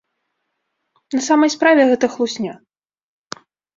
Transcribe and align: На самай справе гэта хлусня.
На 1.15 1.21
самай 1.27 1.49
справе 1.55 1.81
гэта 1.93 2.05
хлусня. 2.17 2.53